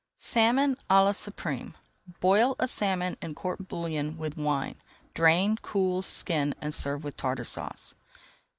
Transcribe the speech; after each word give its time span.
SALMON 0.17 0.77
À 0.89 1.05
LA 1.05 1.11
SUPRÊME 1.11 1.75
Boil 2.21 2.55
a 2.57 2.67
salmon 2.67 3.17
in 3.21 3.35
court 3.35 3.67
bouillon 3.67 4.17
with 4.17 4.35
wine, 4.35 4.77
drain, 5.13 5.57
cool, 5.61 6.01
skin, 6.01 6.55
and 6.59 6.73
serve 6.73 7.03
with 7.03 7.15
Tartar 7.15 7.43
Sauce. 7.45 7.93